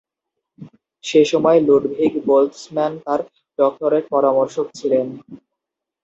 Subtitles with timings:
[1.03, 3.19] সেসময় Ludwig Boltzmann তাঁর
[3.59, 5.07] doctorate পরামর্শক ছিলেন।